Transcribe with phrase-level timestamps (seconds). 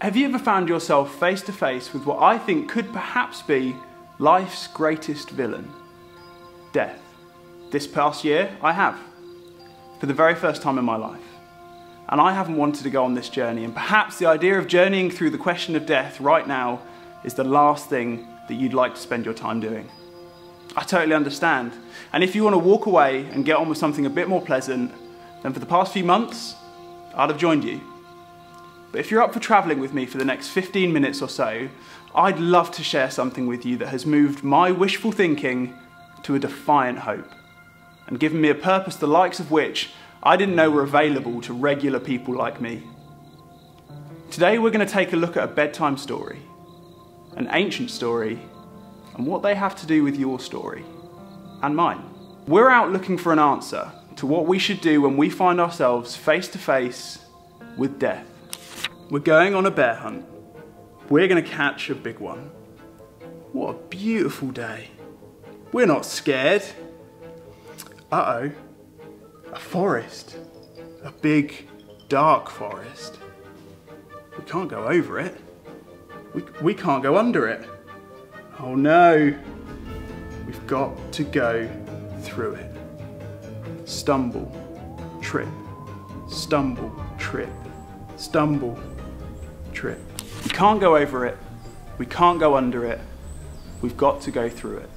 [0.00, 3.76] Have you ever found yourself face to face with what I think could perhaps be
[4.18, 5.70] life's greatest villain?
[6.72, 6.98] Death.
[7.70, 8.98] This past year, I have.
[9.98, 11.20] For the very first time in my life.
[12.08, 15.10] And I haven't wanted to go on this journey, and perhaps the idea of journeying
[15.10, 16.80] through the question of death right now
[17.22, 19.86] is the last thing that you'd like to spend your time doing.
[20.78, 21.74] I totally understand.
[22.14, 24.40] And if you want to walk away and get on with something a bit more
[24.40, 24.92] pleasant,
[25.42, 26.54] then for the past few months,
[27.14, 27.82] I'd have joined you.
[28.92, 31.68] But if you're up for travelling with me for the next 15 minutes or so,
[32.14, 35.74] I'd love to share something with you that has moved my wishful thinking
[36.24, 37.30] to a defiant hope
[38.08, 39.90] and given me a purpose the likes of which
[40.22, 42.82] I didn't know were available to regular people like me.
[44.30, 46.40] Today we're going to take a look at a bedtime story,
[47.36, 48.40] an ancient story,
[49.14, 50.84] and what they have to do with your story
[51.62, 52.02] and mine.
[52.46, 56.16] We're out looking for an answer to what we should do when we find ourselves
[56.16, 57.24] face to face
[57.76, 58.29] with death.
[59.10, 60.24] We're going on a bear hunt.
[61.08, 62.52] We're going to catch a big one.
[63.52, 64.90] What a beautiful day.
[65.72, 66.62] We're not scared.
[68.12, 68.52] Uh oh.
[69.52, 70.36] A forest.
[71.02, 71.68] A big,
[72.08, 73.18] dark forest.
[74.38, 75.36] We can't go over it.
[76.32, 77.68] We, we can't go under it.
[78.60, 79.36] Oh no.
[80.46, 81.68] We've got to go
[82.20, 82.76] through it.
[83.88, 84.54] Stumble,
[85.20, 85.48] trip,
[86.28, 87.50] stumble, trip,
[88.16, 88.78] stumble,
[89.80, 89.98] trip.
[90.44, 91.38] We can't go over it.
[91.96, 93.00] We can't go under it.
[93.80, 94.90] We've got to go through it.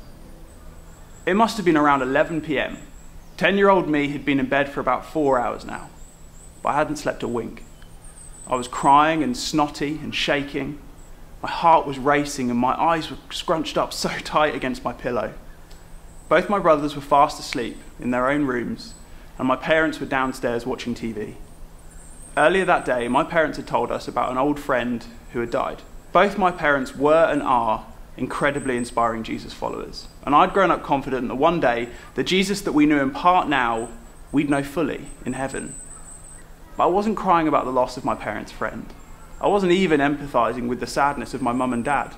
[1.25, 2.77] It must have been around 11 pm.
[3.37, 5.89] 10 year old me had been in bed for about four hours now,
[6.61, 7.63] but I hadn't slept a wink.
[8.45, 10.79] I was crying and snotty and shaking.
[11.41, 15.33] My heart was racing and my eyes were scrunched up so tight against my pillow.
[16.27, 18.95] Both my brothers were fast asleep in their own rooms,
[19.37, 21.35] and my parents were downstairs watching TV.
[22.35, 25.83] Earlier that day, my parents had told us about an old friend who had died.
[26.11, 27.85] Both my parents were and are
[28.17, 30.07] incredibly inspiring Jesus followers.
[30.23, 33.47] And I'd grown up confident that one day, the Jesus that we knew in part
[33.47, 33.89] now,
[34.31, 35.75] we'd know fully in heaven.
[36.75, 38.91] But I wasn't crying about the loss of my parents' friend.
[39.39, 42.15] I wasn't even empathizing with the sadness of my mum and dad.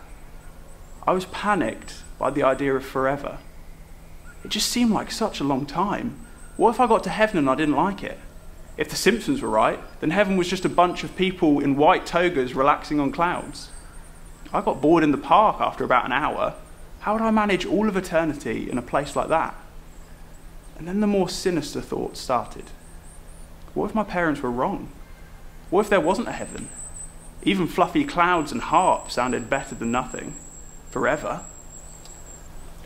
[1.06, 3.40] I was panicked by the idea of forever.
[4.46, 6.26] It just seemed like such a long time.
[6.56, 8.18] What if I got to heaven and I didn't like it?
[8.78, 12.06] If the Simpsons were right, then heaven was just a bunch of people in white
[12.06, 13.70] togas relaxing on clouds.
[14.52, 16.56] I got bored in the park after about an hour.
[17.00, 19.56] How would I manage all of eternity in a place like that?
[20.78, 22.66] And then the more sinister thoughts started.
[23.74, 24.92] What if my parents were wrong?
[25.70, 26.70] What if there wasn't a heaven?
[27.44, 30.36] Even fluffy clouds and harp sounded better than nothing.
[30.90, 31.46] Forever.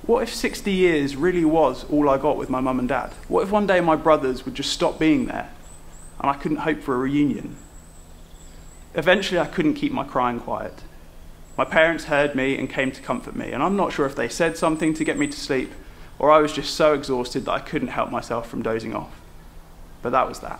[0.03, 3.13] What if 60 years really was all I got with my mum and dad?
[3.27, 5.51] What if one day my brothers would just stop being there
[6.19, 7.57] and I couldn't hope for a reunion?
[8.95, 10.83] Eventually, I couldn't keep my crying quiet.
[11.57, 14.29] My parents heard me and came to comfort me, and I'm not sure if they
[14.29, 15.71] said something to get me to sleep
[16.19, 19.21] or I was just so exhausted that I couldn't help myself from dozing off.
[20.01, 20.59] But that was that.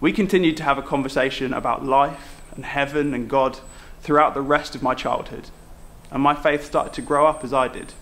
[0.00, 3.58] We continued to have a conversation about life and heaven and God
[4.00, 5.50] throughout the rest of my childhood,
[6.10, 7.92] and my faith started to grow up as I did.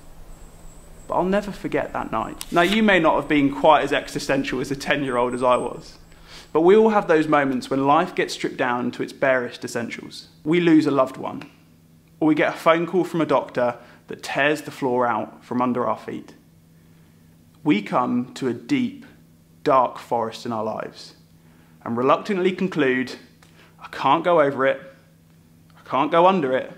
[1.08, 2.50] But I'll never forget that night.
[2.52, 5.42] Now, you may not have been quite as existential as a 10 year old as
[5.42, 5.98] I was,
[6.52, 10.28] but we all have those moments when life gets stripped down to its barest essentials.
[10.44, 11.50] We lose a loved one,
[12.20, 15.62] or we get a phone call from a doctor that tears the floor out from
[15.62, 16.34] under our feet.
[17.64, 19.06] We come to a deep,
[19.64, 21.14] dark forest in our lives
[21.84, 23.12] and reluctantly conclude
[23.80, 24.80] I can't go over it,
[25.76, 26.72] I can't go under it,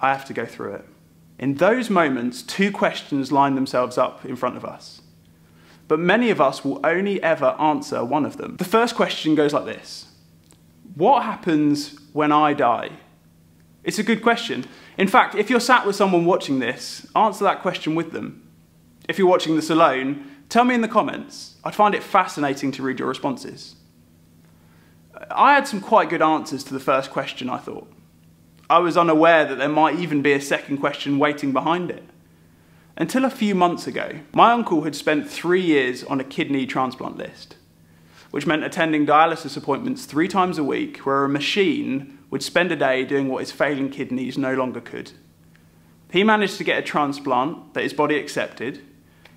[0.00, 0.84] I have to go through it.
[1.38, 5.00] In those moments, two questions line themselves up in front of us.
[5.86, 8.56] But many of us will only ever answer one of them.
[8.56, 10.06] The first question goes like this
[10.94, 12.90] What happens when I die?
[13.82, 14.64] It's a good question.
[14.96, 18.48] In fact, if you're sat with someone watching this, answer that question with them.
[19.08, 21.56] If you're watching this alone, tell me in the comments.
[21.64, 23.76] I'd find it fascinating to read your responses.
[25.30, 27.90] I had some quite good answers to the first question, I thought.
[28.70, 32.04] I was unaware that there might even be a second question waiting behind it.
[32.96, 37.16] Until a few months ago, my uncle had spent three years on a kidney transplant
[37.16, 37.56] list,
[38.30, 42.76] which meant attending dialysis appointments three times a week where a machine would spend a
[42.76, 45.10] day doing what his failing kidneys no longer could.
[46.12, 48.80] He managed to get a transplant that his body accepted,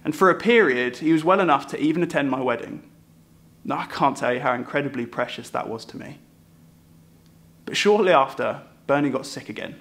[0.05, 2.87] and for a period, he was well enough to even attend my wedding.
[3.63, 6.19] Now, I can't tell you how incredibly precious that was to me.
[7.65, 9.75] But shortly after, Bernie got sick again.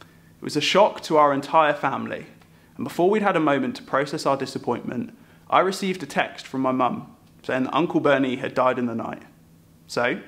[0.00, 2.26] It was a shock to our entire family,
[2.80, 5.14] and before we'd had a moment to process our disappointment,
[5.50, 8.94] I received a text from my mum saying that Uncle Bernie had died in the
[8.94, 9.22] night.
[9.86, 10.22] So,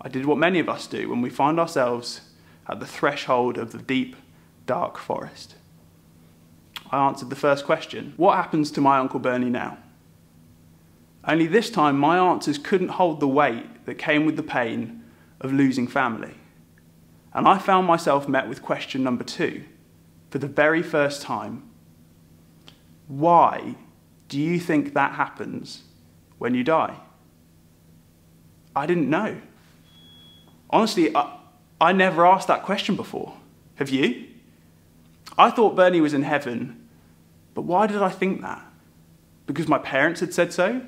[0.00, 2.22] I did what many of us do when we find ourselves
[2.66, 4.16] at the threshold of the deep,
[4.64, 5.56] dark forest.
[6.90, 9.76] I answered the first question What happens to my Uncle Bernie now?
[11.24, 15.04] Only this time, my answers couldn't hold the weight that came with the pain
[15.42, 16.36] of losing family.
[17.34, 19.64] And I found myself met with question number two
[20.34, 21.62] for the very first time.
[23.06, 23.76] Why
[24.26, 25.84] do you think that happens
[26.38, 26.96] when you die?
[28.74, 29.40] I didn't know.
[30.70, 31.38] Honestly, I,
[31.80, 33.34] I never asked that question before.
[33.76, 34.26] Have you?
[35.38, 36.88] I thought Bernie was in heaven,
[37.54, 38.60] but why did I think that?
[39.46, 40.82] Because my parents had said so?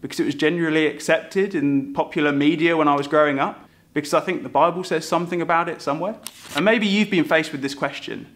[0.00, 3.68] Because it was generally accepted in popular media when I was growing up?
[3.94, 6.14] Because I think the Bible says something about it somewhere?
[6.54, 8.28] And maybe you've been faced with this question.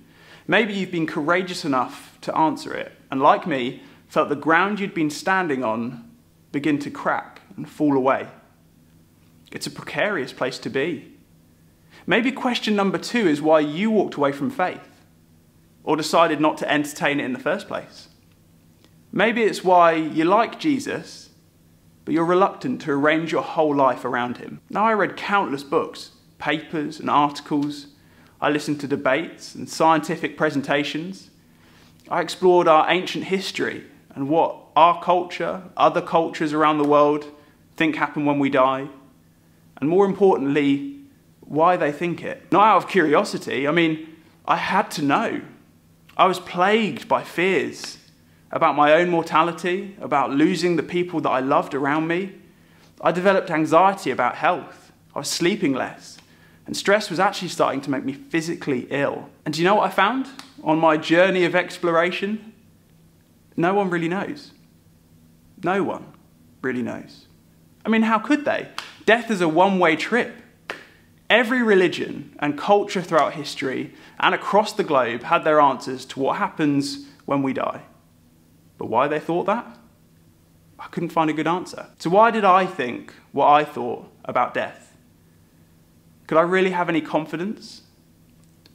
[0.47, 4.95] Maybe you've been courageous enough to answer it, and like me, felt the ground you'd
[4.95, 6.11] been standing on
[6.53, 8.29] begin to crack and fall away.
[9.51, 11.13] It's a precarious place to be.
[12.07, 15.03] Maybe question number two is why you walked away from faith
[15.83, 18.09] or decided not to entertain it in the first place.
[19.13, 21.31] Maybe it's why you like Jesus,
[22.05, 24.61] but you're reluctant to arrange your whole life around him.
[24.69, 27.89] Now, I read countless books, papers, and articles.
[28.41, 31.31] I listened to debates and scientific presentations.
[32.09, 33.85] I explored our ancient history
[34.15, 37.25] and what our culture, other cultures around the world,
[37.77, 38.89] think happen when we die.
[39.79, 41.01] And more importantly,
[41.41, 42.51] why they think it.
[42.51, 44.17] Not out of curiosity, I mean,
[44.47, 45.43] I had to know.
[46.17, 47.99] I was plagued by fears
[48.51, 52.35] about my own mortality, about losing the people that I loved around me.
[53.01, 54.93] I developed anxiety about health.
[55.15, 56.19] I was sleeping less.
[56.67, 59.29] And stress was actually starting to make me physically ill.
[59.45, 60.29] And do you know what I found
[60.65, 62.53] on my journey of exploration?
[63.57, 64.53] No one really knows.
[65.63, 66.13] No one
[66.63, 67.27] really knows.
[67.85, 68.69] I mean, how could they?
[69.05, 70.35] Death is a one way trip.
[71.31, 76.37] Every religion and culture throughout history and across the globe had their answers to what
[76.39, 77.83] happens when we die.
[78.79, 79.79] But why they thought that?
[80.79, 81.89] I couldn't find a good answer.
[81.99, 84.86] So, why did I think what I thought about death?
[86.27, 87.83] Could I really have any confidence?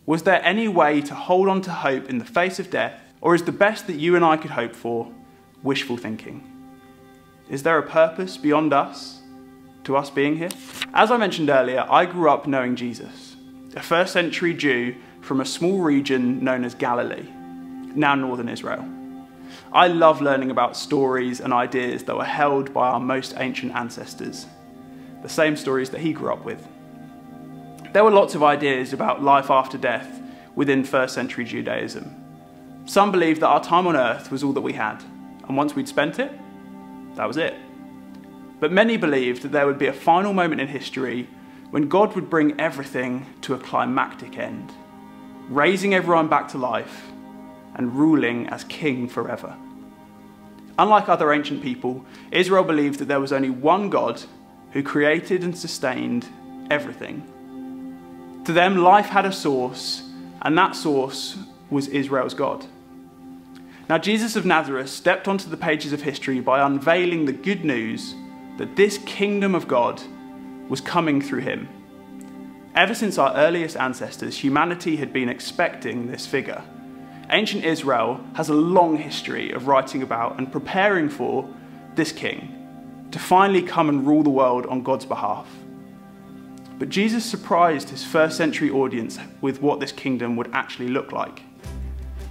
[0.05, 3.35] Was there any way to hold on to hope in the face of death, or
[3.35, 5.11] is the best that you and I could hope for
[5.61, 6.47] wishful thinking?
[7.49, 9.19] Is there a purpose beyond us
[9.83, 10.49] to us being here?
[10.93, 13.35] As I mentioned earlier, I grew up knowing Jesus,
[13.75, 17.27] a first century Jew from a small region known as Galilee,
[17.93, 18.87] now northern Israel.
[19.73, 24.45] I love learning about stories and ideas that were held by our most ancient ancestors,
[25.21, 26.65] the same stories that he grew up with.
[27.93, 30.21] There were lots of ideas about life after death
[30.55, 32.15] within first century Judaism.
[32.85, 35.03] Some believed that our time on earth was all that we had,
[35.47, 36.31] and once we'd spent it,
[37.15, 37.53] that was it.
[38.61, 41.27] But many believed that there would be a final moment in history
[41.71, 44.71] when God would bring everything to a climactic end,
[45.49, 47.11] raising everyone back to life
[47.75, 49.55] and ruling as king forever.
[50.79, 54.21] Unlike other ancient people, Israel believed that there was only one God
[54.71, 56.27] who created and sustained
[56.69, 57.27] everything.
[58.45, 60.03] To them, life had a source,
[60.41, 61.37] and that source
[61.69, 62.65] was Israel's God.
[63.87, 68.15] Now, Jesus of Nazareth stepped onto the pages of history by unveiling the good news
[68.57, 70.01] that this kingdom of God
[70.69, 71.67] was coming through him.
[72.73, 76.63] Ever since our earliest ancestors, humanity had been expecting this figure.
[77.29, 81.47] Ancient Israel has a long history of writing about and preparing for
[81.95, 85.47] this king to finally come and rule the world on God's behalf.
[86.81, 91.43] But Jesus surprised his first century audience with what this kingdom would actually look like.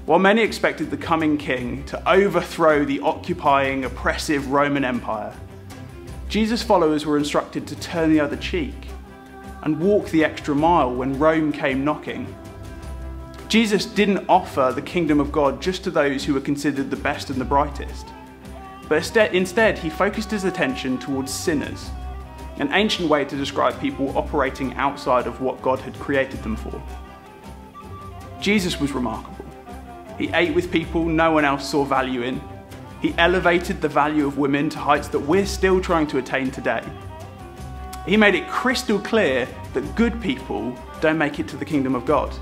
[0.06, 5.32] While many expected the coming king to overthrow the occupying, oppressive Roman Empire,
[6.28, 8.74] Jesus' followers were instructed to turn the other cheek
[9.62, 12.26] and walk the extra mile when Rome came knocking.
[13.46, 17.30] Jesus didn't offer the kingdom of God just to those who were considered the best
[17.30, 18.04] and the brightest,
[18.88, 21.88] but instead he focused his attention towards sinners,
[22.60, 26.82] an ancient way to describe people operating outside of what God had created them for.
[28.40, 29.46] Jesus was remarkable.
[30.18, 32.40] He ate with people no one else saw value in,
[33.00, 36.84] he elevated the value of women to heights that we're still trying to attain today.
[38.06, 42.04] He made it crystal clear that good people don't make it to the kingdom of
[42.04, 42.34] God,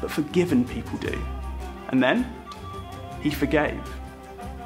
[0.00, 1.18] but forgiven people do.
[1.88, 2.30] And then
[3.22, 3.80] he forgave.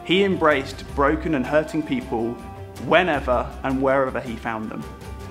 [0.04, 2.37] He embraced broken and hurting people
[2.83, 4.83] whenever and wherever he found them.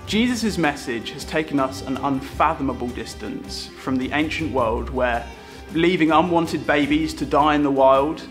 [0.06, 5.26] Jesus' message has taken us an unfathomable distance from the ancient world where
[5.74, 8.22] leaving unwanted babies to die in the wild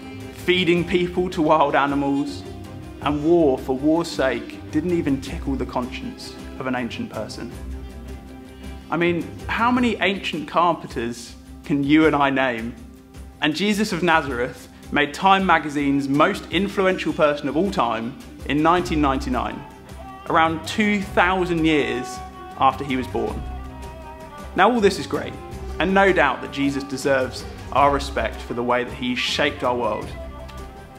[0.44, 2.42] feeding people to wild animals,
[3.00, 7.50] and war for war's sake didn't even tickle the conscience of an ancient person.
[8.90, 12.74] I mean, how many ancient carpenters can you and I name?
[13.40, 19.60] And Jesus of Nazareth made Time magazine's most influential person of all time in 1999,
[20.30, 22.06] around 2,000 years
[22.58, 23.42] after he was born.
[24.54, 25.32] Now, all this is great,
[25.80, 29.76] and no doubt that Jesus deserves our respect for the way that he shaped our
[29.76, 30.06] world.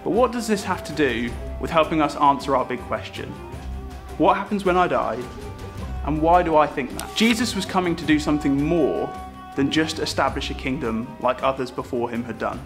[0.04, 3.30] But what does this have to do with helping us answer our big question?
[4.18, 5.18] What happens when I die?
[6.04, 7.16] And why do I think that?
[7.16, 9.10] Jesus was coming to do something more
[9.56, 12.60] than just establish a kingdom like others before him had done.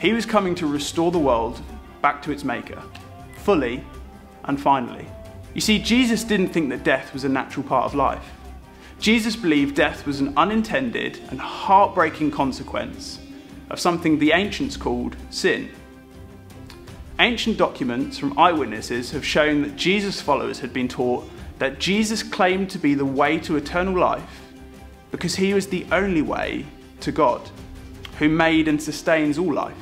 [0.00, 1.60] He was coming to restore the world
[2.00, 2.82] back to its maker,
[3.36, 3.84] fully
[4.44, 5.06] and finally.
[5.52, 8.24] You see, Jesus didn't think that death was a natural part of life.
[8.98, 13.18] Jesus believed death was an unintended and heartbreaking consequence
[13.68, 15.70] of something the ancients called sin.
[17.18, 22.70] Ancient documents from eyewitnesses have shown that Jesus' followers had been taught that Jesus claimed
[22.70, 24.44] to be the way to eternal life
[25.10, 26.64] because he was the only way
[27.00, 27.42] to God,
[28.18, 29.76] who made and sustains all life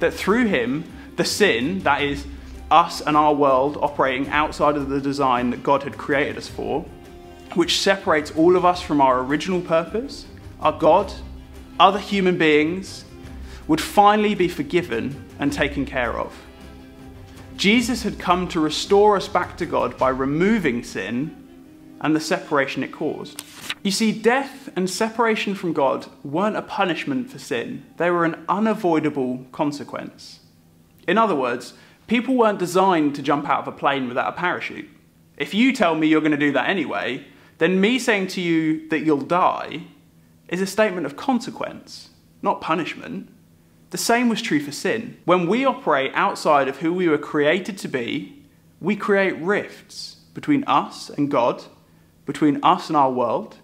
[0.00, 0.84] that through him,
[1.16, 2.26] the sin, that is,
[2.70, 6.84] us and our world operating outside of the design that God had created us for,
[7.54, 10.26] which separates all of us from our original purpose,
[10.60, 11.12] our God,
[11.78, 13.04] other human beings,
[13.68, 16.34] would finally be forgiven and taken care of.
[17.56, 21.34] Jesus had come to restore us back to God by removing sin
[22.00, 23.42] and the separation it caused.
[23.82, 28.44] You see, death and separation from God weren't a punishment for sin, they were an
[28.48, 30.40] unavoidable consequence.
[31.06, 31.74] In other words,
[32.06, 34.88] people weren't designed to jump out of a plane without a parachute.
[35.36, 37.26] If you tell me you're going to do that anyway,
[37.58, 39.84] then me saying to you that you'll die
[40.48, 42.10] is a statement of consequence,
[42.42, 43.28] not punishment.
[43.90, 45.18] The same was true for sin.
[45.24, 48.42] When we operate outside of who we were created to be,
[48.80, 51.64] we create rifts between us and God
[52.26, 53.56] between us and our world,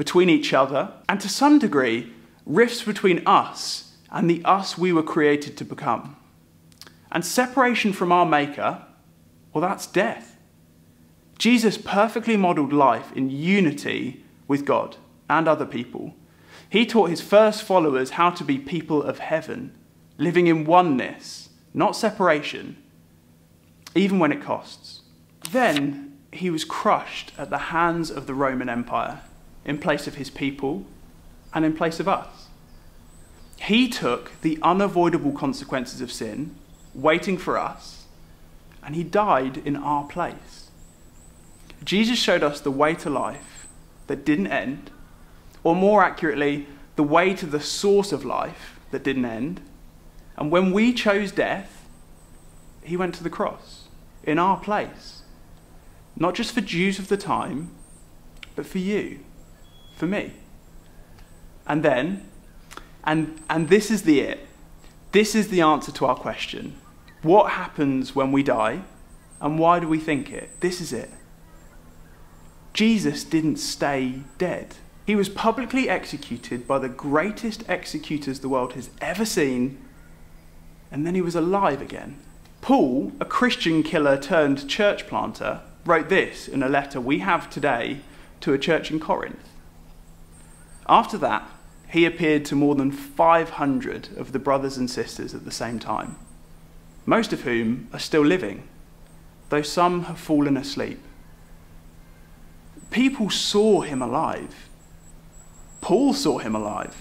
[0.00, 2.10] between each other, and to some degree,
[2.46, 6.16] rifts between us and the us we were created to become.
[7.12, 8.82] And separation from our Maker,
[9.52, 10.38] well, that's death.
[11.36, 14.96] Jesus perfectly modeled life in unity with God
[15.28, 16.14] and other people.
[16.70, 19.76] He taught his first followers how to be people of heaven,
[20.16, 22.82] living in oneness, not separation,
[23.94, 25.02] even when it costs.
[25.50, 29.20] Then he was crushed at the hands of the Roman Empire
[29.64, 30.84] in place of his people
[31.52, 32.48] and in place of us.
[33.56, 36.54] He took the unavoidable consequences of sin,
[36.94, 38.06] waiting for us,
[38.82, 40.70] and he died in our place.
[41.84, 43.68] Jesus showed us the way to life
[44.06, 44.90] that didn't end,
[45.62, 49.60] or more accurately, the way to the source of life that didn't end.
[50.36, 51.86] And when we chose death,
[52.82, 53.88] he went to the cross
[54.24, 55.20] in our place
[56.20, 57.70] not just for Jews of the time,
[58.54, 59.20] but for you,
[60.00, 60.32] for me.
[61.66, 62.26] And then,
[63.04, 64.46] and, and this is the it.
[65.12, 66.76] This is the answer to our question.
[67.22, 68.80] What happens when we die,
[69.40, 70.58] and why do we think it?
[70.60, 71.10] This is it.
[72.72, 74.76] Jesus didn't stay dead.
[75.06, 79.78] He was publicly executed by the greatest executors the world has ever seen,
[80.90, 82.18] and then he was alive again.
[82.62, 88.00] Paul, a Christian killer turned church planter, wrote this in a letter we have today
[88.40, 89.50] to a church in Corinth.
[90.90, 91.48] After that,
[91.88, 96.16] he appeared to more than 500 of the brothers and sisters at the same time,
[97.06, 98.64] most of whom are still living,
[99.50, 101.00] though some have fallen asleep.
[102.90, 104.68] People saw him alive.
[105.80, 106.96] Paul saw him alive.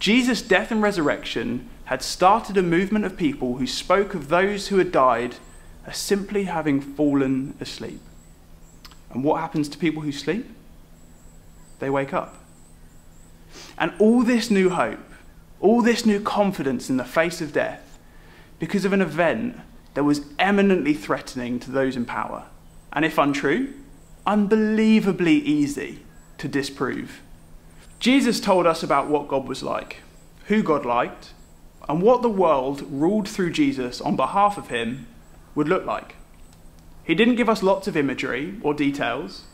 [0.00, 4.78] Jesus' death and resurrection had started a movement of people who spoke of those who
[4.78, 5.36] had died
[5.86, 8.00] as simply having fallen asleep.
[9.10, 10.50] And what happens to people who sleep?
[11.78, 12.42] They wake up.
[13.78, 14.98] And all this new hope,
[15.60, 17.98] all this new confidence in the face of death,
[18.58, 19.60] because of an event
[19.94, 22.44] that was eminently threatening to those in power,
[22.92, 23.72] and if untrue,
[24.26, 26.00] unbelievably easy
[26.38, 27.20] to disprove.
[27.98, 29.98] Jesus told us about what God was like,
[30.46, 31.32] who God liked,
[31.88, 35.06] and what the world ruled through Jesus on behalf of him
[35.54, 36.16] would look like.
[37.04, 39.44] He didn't give us lots of imagery or details,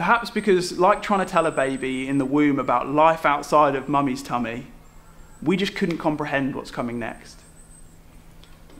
[0.00, 3.86] perhaps because, like trying to tell a baby in the womb about life outside of
[3.86, 4.66] mummy's tummy,
[5.42, 7.38] we just couldn't comprehend what's coming next.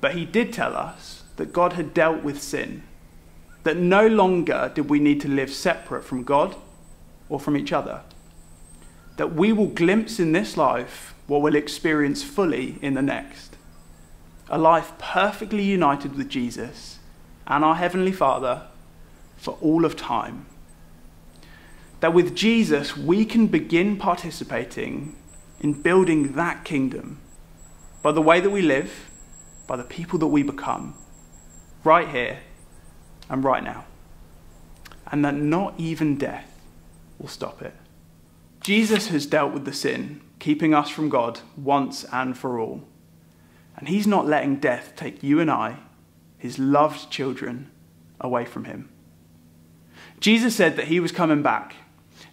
[0.01, 2.85] But he did tell us that God had dealt with sin,
[3.65, 6.57] that no longer did we need to live separate from God
[7.29, 8.01] or from each other,
[9.19, 13.59] that we will glimpse in this life what we'll experience fully in the next
[14.49, 16.99] a life perfectly united with Jesus
[17.47, 18.69] and our Heavenly Father
[19.37, 20.47] for all of time.
[22.01, 25.17] That with Jesus we can begin participating
[25.61, 27.21] in building that kingdom
[28.03, 29.11] by the way that we live,
[29.67, 30.95] by the people that we become,
[31.85, 32.41] right here
[33.29, 33.85] and right now.
[35.13, 36.51] And that not even death
[37.19, 37.75] will stop it.
[38.61, 42.85] Jesus has dealt with the sin, keeping us from God once and for all.
[43.77, 45.79] And he's not letting death take you and I,
[46.39, 47.71] his loved children,
[48.21, 48.91] away from him.
[50.21, 51.75] Jesus said that he was coming back,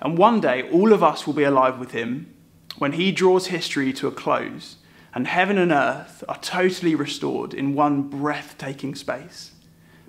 [0.01, 2.33] and one day all of us will be alive with him
[2.77, 4.77] when he draws history to a close
[5.13, 9.51] and heaven and earth are totally restored in one breathtaking space,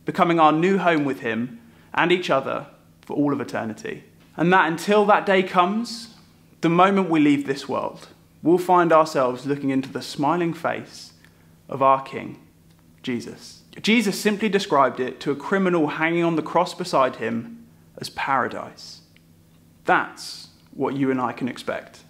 [0.04, 1.61] becoming our new home with him
[1.94, 2.66] and each other
[3.02, 4.04] for all of eternity.
[4.37, 6.14] And that until that day comes,
[6.61, 8.08] the moment we leave this world,
[8.42, 11.14] we'll find ourselves looking into the smiling face
[11.68, 12.38] of our King,
[13.02, 13.62] Jesus.
[13.80, 17.66] Jesus simply described it to a criminal hanging on the cross beside him
[17.97, 18.98] as paradise.
[19.88, 22.00] That's what you and I can expect.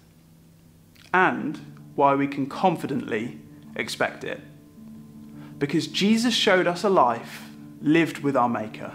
[1.13, 1.57] And
[1.95, 3.39] why we can confidently
[3.73, 4.41] expect it.
[5.57, 7.45] Because Jesus showed us a life
[7.81, 8.91] lived with our Maker,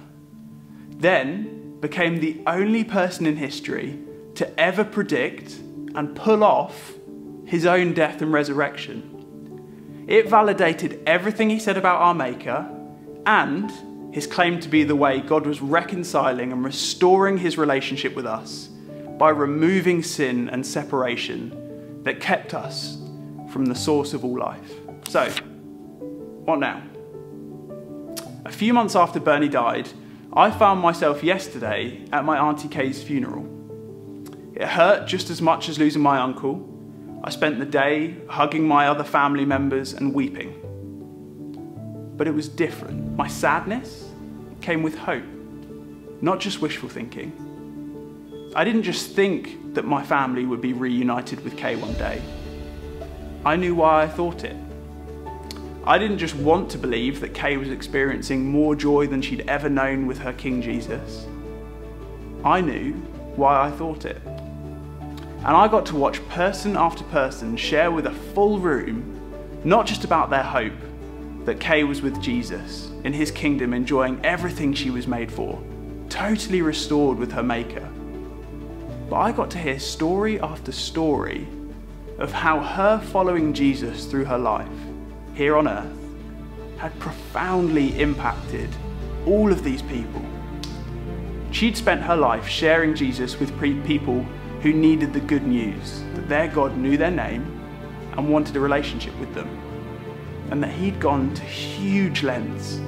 [0.91, 3.99] then became the only person in history
[4.35, 5.53] to ever predict
[5.95, 6.93] and pull off
[7.47, 10.05] his own death and resurrection.
[10.07, 12.69] It validated everything he said about our Maker
[13.25, 13.73] and
[14.15, 18.69] his claim to be the way God was reconciling and restoring his relationship with us
[19.19, 22.99] by removing sin and separation that kept us
[23.51, 24.73] from the source of all life.
[25.09, 25.31] So,
[26.45, 26.83] what now?
[28.45, 29.89] A few months after Bernie died,
[30.33, 33.49] I found myself yesterday at my Auntie Kay's funeral.
[34.55, 36.69] It hurt just as much as losing my uncle.
[37.23, 40.61] I spent the day hugging my other family members and weeping.
[42.17, 43.17] But it was different.
[43.17, 44.11] My sadness
[44.61, 45.25] came with hope,
[46.21, 47.33] not just wishful thinking.
[48.57, 52.23] I didn't just think that my family would be reunited with Kay one day.
[53.45, 54.55] I knew why I thought it.
[55.85, 59.69] I didn't just want to believe that Kay was experiencing more joy than she'd ever
[59.69, 61.27] known with her King Jesus.
[62.45, 62.93] I knew
[63.35, 64.23] why I thought it.
[64.25, 69.21] And I got to watch person after person share with a full room,
[69.65, 70.79] not just about their hope,
[71.45, 75.61] that Kay was with Jesus in his kingdom enjoying everything she was made for,
[76.09, 77.91] totally restored with her Maker.
[79.09, 81.47] But I got to hear story after story
[82.19, 84.69] of how her following Jesus through her life
[85.35, 85.99] here on earth
[86.79, 88.71] had profoundly impacted
[89.27, 90.23] all of these people.
[91.51, 94.23] She'd spent her life sharing Jesus with people
[94.61, 97.61] who needed the good news that their God knew their name
[98.17, 99.49] and wanted a relationship with them,
[100.51, 102.81] and that He'd gone to huge lengths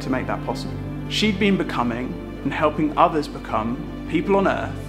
[0.00, 0.76] to make that possible.
[1.08, 2.12] She'd been becoming
[2.44, 4.85] and helping others become people on earth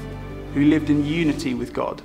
[0.54, 2.02] who lived in unity with God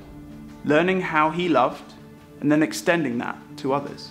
[0.64, 1.92] learning how he loved,
[2.40, 4.11] and then extending that to others.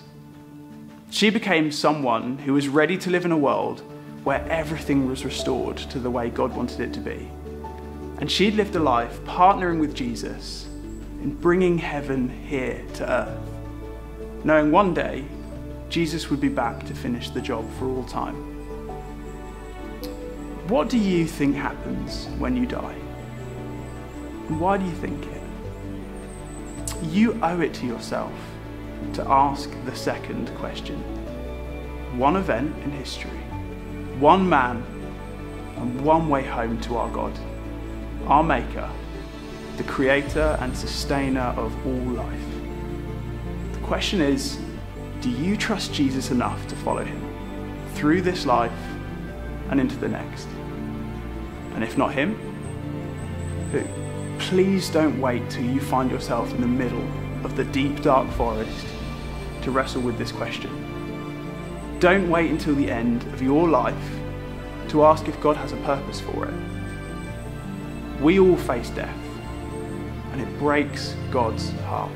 [1.10, 3.82] She became someone who was ready to live in a world
[4.24, 7.28] where everything was restored to the way God wanted it to be.
[8.18, 10.66] And she'd lived a life partnering with Jesus
[11.22, 13.38] in bringing heaven here to earth,
[14.44, 15.24] knowing one day
[15.88, 18.36] Jesus would be back to finish the job for all time.
[20.68, 23.01] What do you think happens when you die?
[24.58, 25.42] Why do you think it?
[27.02, 28.32] you owe it to yourself
[29.14, 30.98] to ask the second question.
[32.18, 33.40] One event in history,
[34.18, 34.84] one man,
[35.76, 37.36] and one way home to our God,
[38.26, 38.88] our Maker,
[39.76, 42.40] the Creator and Sustainer of all life.
[43.72, 44.58] The question is
[45.20, 47.20] do you trust Jesus enough to follow Him
[47.94, 48.72] through this life
[49.70, 50.48] and into the next?
[51.74, 52.51] And if not Him?
[54.52, 57.08] Please don't wait till you find yourself in the middle
[57.42, 58.86] of the deep, dark forest
[59.62, 60.70] to wrestle with this question.
[62.00, 64.18] Don't wait until the end of your life
[64.88, 66.54] to ask if God has a purpose for it.
[68.20, 69.16] We all face death,
[70.32, 72.12] and it breaks God's heart.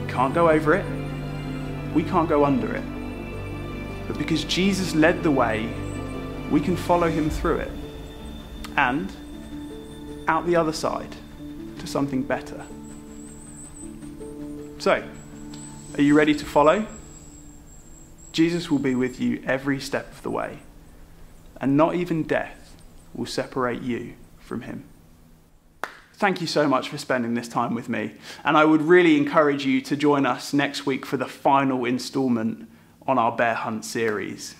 [0.00, 0.86] We can't go over it,
[1.96, 2.84] we can't go under it.
[4.06, 5.68] But because Jesus led the way,
[6.48, 7.72] we can follow him through it.
[8.76, 9.12] And
[10.32, 11.14] out the other side
[11.78, 12.64] to something better.
[14.78, 15.06] So,
[15.94, 16.86] are you ready to follow?
[18.32, 20.60] Jesus will be with you every step of the way,
[21.60, 22.74] and not even death
[23.12, 24.84] will separate you from him.
[26.14, 29.66] Thank you so much for spending this time with me, and I would really encourage
[29.66, 32.70] you to join us next week for the final installment
[33.06, 34.54] on our bear hunt series.